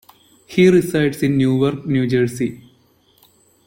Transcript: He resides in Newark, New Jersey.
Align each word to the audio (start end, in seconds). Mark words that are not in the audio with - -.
He 0.47 0.67
resides 0.67 1.21
in 1.21 1.37
Newark, 1.37 1.85
New 1.85 2.07
Jersey. 2.07 2.63